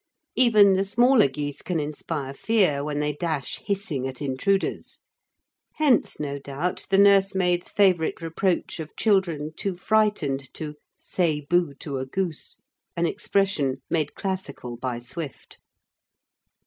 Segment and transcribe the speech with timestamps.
[0.35, 4.99] Even the smaller geese can inspire fear when they dash hissing at intruders;
[5.75, 11.99] hence, no doubt, the nursemaid's favourite reproach of children too frightened to "say bo to
[11.99, 12.57] a goose,"
[12.97, 15.59] an expression made classical by Swift.